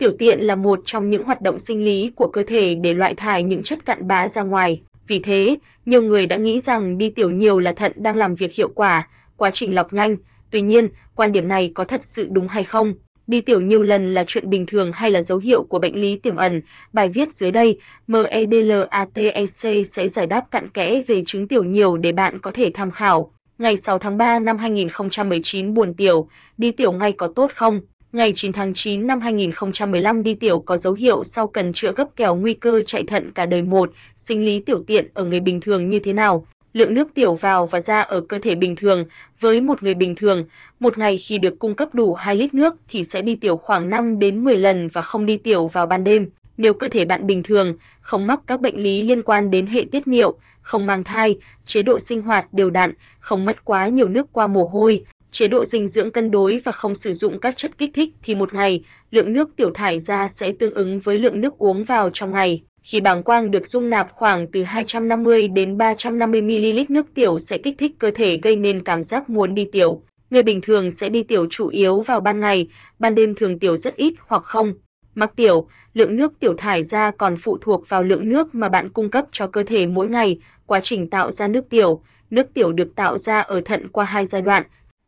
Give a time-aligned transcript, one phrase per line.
[0.00, 3.14] Tiểu tiện là một trong những hoạt động sinh lý của cơ thể để loại
[3.14, 4.82] thải những chất cặn bã ra ngoài.
[5.06, 8.52] Vì thế, nhiều người đã nghĩ rằng đi tiểu nhiều là thận đang làm việc
[8.52, 10.16] hiệu quả, quá trình lọc nhanh.
[10.50, 12.94] Tuy nhiên, quan điểm này có thật sự đúng hay không?
[13.26, 16.16] Đi tiểu nhiều lần là chuyện bình thường hay là dấu hiệu của bệnh lý
[16.16, 16.62] tiềm ẩn?
[16.92, 22.12] Bài viết dưới đây, MEDLATEC sẽ giải đáp cặn kẽ về chứng tiểu nhiều để
[22.12, 23.32] bạn có thể tham khảo.
[23.58, 26.28] Ngày 6 tháng 3 năm 2019 buồn tiểu,
[26.58, 27.80] đi tiểu ngay có tốt không?
[28.12, 32.16] Ngày 9 tháng 9 năm 2015 đi tiểu có dấu hiệu sau cần chữa gấp
[32.16, 35.60] kèo nguy cơ chạy thận cả đời một, sinh lý tiểu tiện ở người bình
[35.60, 36.46] thường như thế nào?
[36.72, 39.04] Lượng nước tiểu vào và ra ở cơ thể bình thường,
[39.40, 40.44] với một người bình thường,
[40.80, 43.90] một ngày khi được cung cấp đủ 2 lít nước thì sẽ đi tiểu khoảng
[43.90, 46.30] 5 đến 10 lần và không đi tiểu vào ban đêm.
[46.56, 49.84] Nếu cơ thể bạn bình thường, không mắc các bệnh lý liên quan đến hệ
[49.92, 54.08] tiết niệu, không mang thai, chế độ sinh hoạt đều đặn, không mất quá nhiều
[54.08, 55.04] nước qua mồ hôi,
[55.40, 58.34] chế độ dinh dưỡng cân đối và không sử dụng các chất kích thích thì
[58.34, 62.10] một ngày, lượng nước tiểu thải ra sẽ tương ứng với lượng nước uống vào
[62.12, 62.62] trong ngày.
[62.82, 67.58] Khi bàng quang được dung nạp khoảng từ 250 đến 350 ml nước tiểu sẽ
[67.58, 70.02] kích thích cơ thể gây nên cảm giác muốn đi tiểu.
[70.30, 73.76] Người bình thường sẽ đi tiểu chủ yếu vào ban ngày, ban đêm thường tiểu
[73.76, 74.74] rất ít hoặc không.
[75.14, 78.88] Mặc tiểu, lượng nước tiểu thải ra còn phụ thuộc vào lượng nước mà bạn
[78.90, 82.02] cung cấp cho cơ thể mỗi ngày, quá trình tạo ra nước tiểu.
[82.30, 84.62] Nước tiểu được tạo ra ở thận qua hai giai đoạn,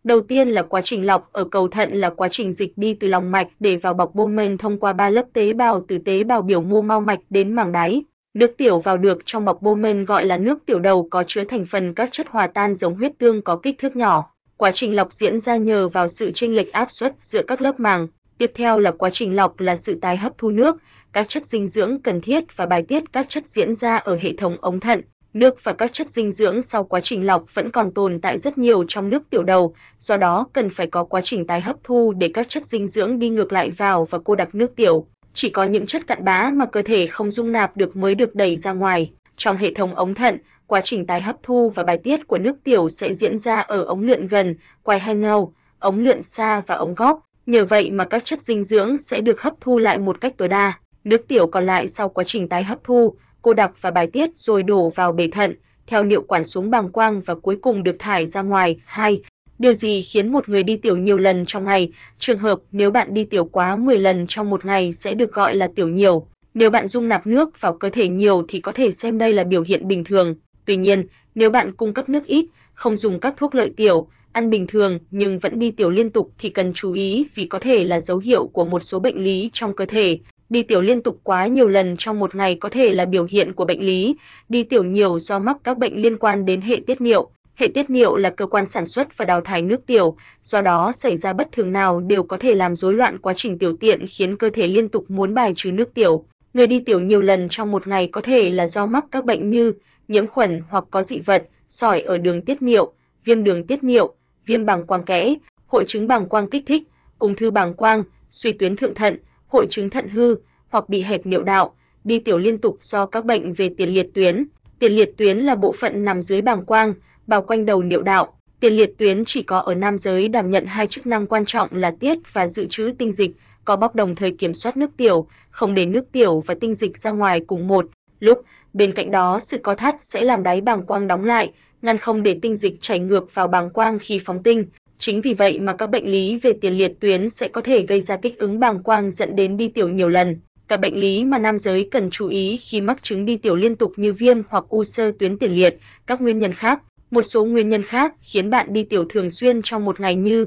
[0.04, 3.08] Đầu tiên là quá trình lọc ở cầu thận là quá trình dịch đi từ
[3.08, 6.42] lòng mạch để vào bọc Bowman thông qua ba lớp tế bào từ tế bào
[6.42, 8.02] biểu mô mau mạch đến màng đáy.
[8.34, 11.64] Nước tiểu vào được trong bọc Bowman gọi là nước tiểu đầu có chứa thành
[11.64, 14.34] phần các chất hòa tan giống huyết tương có kích thước nhỏ.
[14.56, 17.80] Quá trình lọc diễn ra nhờ vào sự chênh lệch áp suất giữa các lớp
[17.80, 18.06] màng.
[18.38, 20.76] Tiếp theo là quá trình lọc là sự tái hấp thu nước,
[21.12, 24.36] các chất dinh dưỡng cần thiết và bài tiết các chất diễn ra ở hệ
[24.36, 25.00] thống ống thận
[25.34, 28.58] nước và các chất dinh dưỡng sau quá trình lọc vẫn còn tồn tại rất
[28.58, 32.12] nhiều trong nước tiểu đầu, do đó cần phải có quá trình tái hấp thu
[32.12, 35.06] để các chất dinh dưỡng đi ngược lại vào và cô đặc nước tiểu.
[35.32, 38.34] Chỉ có những chất cặn bã mà cơ thể không dung nạp được mới được
[38.34, 39.12] đẩy ra ngoài.
[39.36, 42.56] Trong hệ thống ống thận, quá trình tái hấp thu và bài tiết của nước
[42.64, 45.40] tiểu sẽ diễn ra ở ống lượn gần, quai Henle,
[45.78, 47.20] ống lượn xa và ống góc.
[47.46, 50.48] Nhờ vậy mà các chất dinh dưỡng sẽ được hấp thu lại một cách tối
[50.48, 50.72] đa.
[51.04, 54.30] Nước tiểu còn lại sau quá trình tái hấp thu cô đặc và bài tiết
[54.38, 55.54] rồi đổ vào bể thận,
[55.86, 58.80] theo niệu quản xuống bàng quang và cuối cùng được thải ra ngoài.
[58.84, 59.22] 2.
[59.58, 61.92] Điều gì khiến một người đi tiểu nhiều lần trong ngày?
[62.18, 65.56] Trường hợp nếu bạn đi tiểu quá 10 lần trong một ngày sẽ được gọi
[65.56, 66.26] là tiểu nhiều.
[66.54, 69.44] Nếu bạn dung nạp nước vào cơ thể nhiều thì có thể xem đây là
[69.44, 70.34] biểu hiện bình thường.
[70.64, 74.50] Tuy nhiên, nếu bạn cung cấp nước ít, không dùng các thuốc lợi tiểu, ăn
[74.50, 77.84] bình thường nhưng vẫn đi tiểu liên tục thì cần chú ý vì có thể
[77.84, 80.18] là dấu hiệu của một số bệnh lý trong cơ thể.
[80.52, 83.52] Đi tiểu liên tục quá nhiều lần trong một ngày có thể là biểu hiện
[83.52, 84.16] của bệnh lý,
[84.48, 87.30] đi tiểu nhiều do mắc các bệnh liên quan đến hệ tiết niệu.
[87.54, 90.92] Hệ tiết niệu là cơ quan sản xuất và đào thải nước tiểu, do đó
[90.92, 94.06] xảy ra bất thường nào đều có thể làm rối loạn quá trình tiểu tiện
[94.06, 96.24] khiến cơ thể liên tục muốn bài trừ nước tiểu.
[96.54, 99.50] Người đi tiểu nhiều lần trong một ngày có thể là do mắc các bệnh
[99.50, 99.72] như
[100.08, 102.92] nhiễm khuẩn hoặc có dị vật, sỏi ở đường tiết niệu,
[103.24, 104.14] viêm đường tiết niệu,
[104.46, 105.34] viêm bàng quang kẽ,
[105.66, 106.82] hội chứng bàng quang kích thích,
[107.18, 109.16] ung thư bàng quang, suy tuyến thượng thận,
[109.52, 110.36] hội chứng thận hư
[110.68, 111.74] hoặc bị hẹp niệu đạo,
[112.04, 114.44] đi tiểu liên tục do các bệnh về tiền liệt tuyến.
[114.78, 116.94] Tiền liệt tuyến là bộ phận nằm dưới bàng quang,
[117.26, 118.38] bao quanh đầu niệu đạo.
[118.60, 121.68] Tiền liệt tuyến chỉ có ở nam giới đảm nhận hai chức năng quan trọng
[121.72, 123.30] là tiết và dự trữ tinh dịch,
[123.64, 126.98] có bóc đồng thời kiểm soát nước tiểu, không để nước tiểu và tinh dịch
[126.98, 127.86] ra ngoài cùng một
[128.20, 128.42] lúc.
[128.72, 131.52] Bên cạnh đó, sự co thắt sẽ làm đáy bàng quang đóng lại,
[131.82, 134.64] ngăn không để tinh dịch chảy ngược vào bàng quang khi phóng tinh.
[135.04, 138.00] Chính vì vậy mà các bệnh lý về tiền liệt tuyến sẽ có thể gây
[138.00, 140.40] ra kích ứng bàng quang dẫn đến đi tiểu nhiều lần.
[140.68, 143.76] Các bệnh lý mà nam giới cần chú ý khi mắc chứng đi tiểu liên
[143.76, 146.80] tục như viêm hoặc u sơ tuyến tiền liệt, các nguyên nhân khác.
[147.10, 150.46] Một số nguyên nhân khác khiến bạn đi tiểu thường xuyên trong một ngày như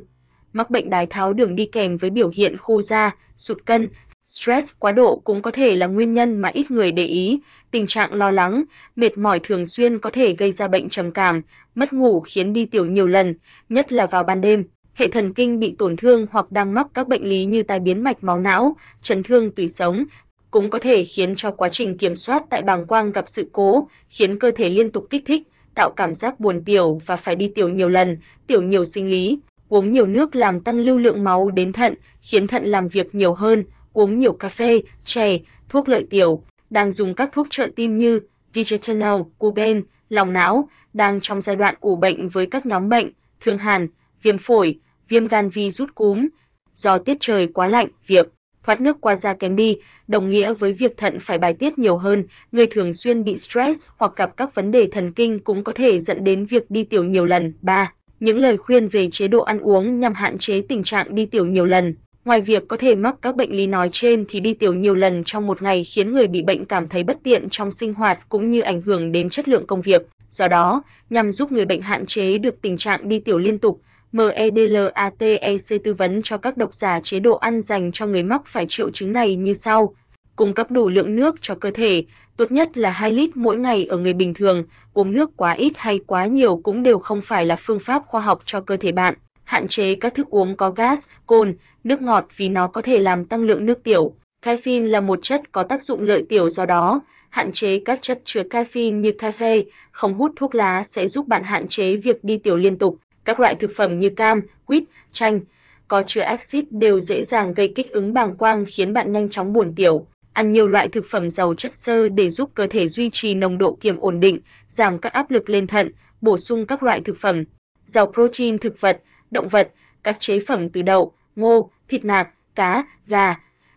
[0.53, 3.89] mắc bệnh đái tháo đường đi kèm với biểu hiện khô da, sụt cân,
[4.27, 7.39] stress quá độ cũng có thể là nguyên nhân mà ít người để ý,
[7.71, 8.63] tình trạng lo lắng,
[8.95, 11.41] mệt mỏi thường xuyên có thể gây ra bệnh trầm cảm,
[11.75, 13.35] mất ngủ khiến đi tiểu nhiều lần,
[13.69, 14.63] nhất là vào ban đêm.
[14.93, 18.03] Hệ thần kinh bị tổn thương hoặc đang mắc các bệnh lý như tai biến
[18.03, 20.03] mạch máu não, chấn thương tủy sống,
[20.51, 23.87] cũng có thể khiến cho quá trình kiểm soát tại bàng quang gặp sự cố,
[24.09, 25.41] khiến cơ thể liên tục kích thích,
[25.75, 28.17] tạo cảm giác buồn tiểu và phải đi tiểu nhiều lần,
[28.47, 29.39] tiểu nhiều sinh lý.
[29.69, 33.33] Uống nhiều nước làm tăng lưu lượng máu đến thận, khiến thận làm việc nhiều
[33.33, 33.63] hơn,
[33.95, 35.37] uống nhiều cà phê, chè,
[35.69, 38.19] thuốc lợi tiểu, đang dùng các thuốc trợ tim như
[38.53, 43.09] digital, cuben, lòng não, đang trong giai đoạn ủ bệnh với các nhóm bệnh,
[43.41, 43.87] thương hàn,
[44.21, 46.27] viêm phổi, viêm gan vi rút cúm.
[46.75, 48.27] Do tiết trời quá lạnh, việc
[48.63, 49.77] thoát nước qua da kém đi,
[50.07, 53.87] đồng nghĩa với việc thận phải bài tiết nhiều hơn, người thường xuyên bị stress
[53.97, 57.03] hoặc gặp các vấn đề thần kinh cũng có thể dẫn đến việc đi tiểu
[57.03, 57.53] nhiều lần.
[57.61, 57.93] 3.
[58.19, 61.45] Những lời khuyên về chế độ ăn uống nhằm hạn chế tình trạng đi tiểu
[61.45, 61.95] nhiều lần.
[62.25, 65.23] Ngoài việc có thể mắc các bệnh lý nói trên thì đi tiểu nhiều lần
[65.23, 68.51] trong một ngày khiến người bị bệnh cảm thấy bất tiện trong sinh hoạt cũng
[68.51, 70.01] như ảnh hưởng đến chất lượng công việc.
[70.29, 73.81] Do đó, nhằm giúp người bệnh hạn chế được tình trạng đi tiểu liên tục,
[74.11, 78.65] MEDLATEC tư vấn cho các độc giả chế độ ăn dành cho người mắc phải
[78.69, 79.95] triệu chứng này như sau:
[80.35, 82.03] cung cấp đủ lượng nước cho cơ thể,
[82.37, 84.63] tốt nhất là 2 lít mỗi ngày ở người bình thường,
[84.93, 88.21] uống nước quá ít hay quá nhiều cũng đều không phải là phương pháp khoa
[88.21, 89.13] học cho cơ thể bạn.
[89.45, 93.25] Hạn chế các thức uống có gas, cồn, nước ngọt vì nó có thể làm
[93.25, 94.13] tăng lượng nước tiểu.
[94.45, 98.21] Caffeine là một chất có tác dụng lợi tiểu do đó, hạn chế các chất
[98.23, 102.23] chứa caffeine như cà phê, không hút thuốc lá sẽ giúp bạn hạn chế việc
[102.23, 102.97] đi tiểu liên tục.
[103.25, 105.39] Các loại thực phẩm như cam, quýt, chanh
[105.87, 109.53] có chứa axit đều dễ dàng gây kích ứng bàng quang khiến bạn nhanh chóng
[109.53, 110.07] buồn tiểu.
[110.33, 113.57] Ăn nhiều loại thực phẩm giàu chất xơ để giúp cơ thể duy trì nồng
[113.57, 115.91] độ kiềm ổn định, giảm các áp lực lên thận,
[116.21, 117.43] bổ sung các loại thực phẩm
[117.85, 119.01] giàu protein thực vật,
[119.31, 119.71] động vật,
[120.03, 123.35] các chế phẩm từ đậu, ngô, thịt nạc, cá, gà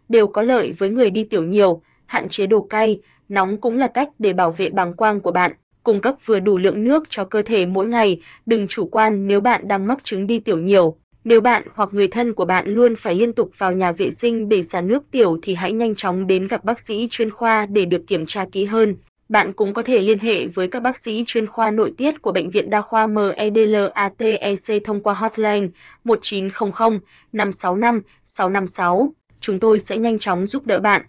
[0.09, 3.87] đều có lợi với người đi tiểu nhiều, hạn chế đồ cay, nóng cũng là
[3.87, 5.53] cách để bảo vệ bàng quang của bạn.
[5.83, 9.41] Cung cấp vừa đủ lượng nước cho cơ thể mỗi ngày, đừng chủ quan nếu
[9.41, 10.97] bạn đang mắc chứng đi tiểu nhiều.
[11.25, 14.49] Nếu bạn hoặc người thân của bạn luôn phải liên tục vào nhà vệ sinh
[14.49, 17.85] để xả nước tiểu thì hãy nhanh chóng đến gặp bác sĩ chuyên khoa để
[17.85, 18.97] được kiểm tra kỹ hơn.
[19.29, 22.33] Bạn cũng có thể liên hệ với các bác sĩ chuyên khoa nội tiết của
[22.33, 25.67] bệnh viện đa khoa MEDLATEC thông qua hotline
[26.05, 27.01] 1900
[27.33, 29.13] 565 656.
[29.41, 31.03] Chúng tôi sẽ nhanh chóng giúp đỡ bạn.